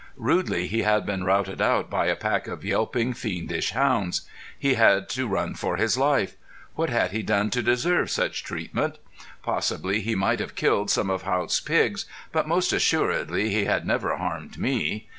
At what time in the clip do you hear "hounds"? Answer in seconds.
3.73-4.23